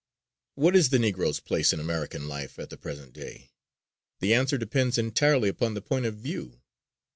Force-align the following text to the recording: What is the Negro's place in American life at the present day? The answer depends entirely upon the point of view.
What 0.55 0.75
is 0.75 0.89
the 0.89 0.97
Negro's 0.97 1.39
place 1.39 1.71
in 1.73 1.79
American 1.79 2.27
life 2.27 2.57
at 2.57 2.71
the 2.71 2.75
present 2.79 3.13
day? 3.13 3.51
The 4.19 4.33
answer 4.33 4.57
depends 4.57 4.97
entirely 4.97 5.47
upon 5.49 5.75
the 5.75 5.81
point 5.83 6.07
of 6.07 6.15
view. 6.15 6.59